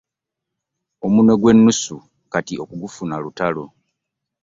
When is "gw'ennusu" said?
1.41-1.95